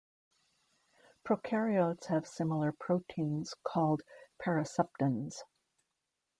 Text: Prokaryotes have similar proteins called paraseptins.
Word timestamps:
Prokaryotes 1.23 2.07
have 2.07 2.25
similar 2.25 2.71
proteins 2.71 3.53
called 3.63 4.01
paraseptins. 4.43 5.43